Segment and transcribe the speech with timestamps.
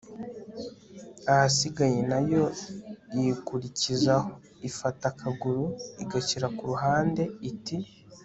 [1.31, 2.43] ahasigaye na yo
[3.17, 4.29] yikurikizaho,
[4.69, 5.63] ifata akaguru,
[6.03, 7.75] igashyira ku ruhande iti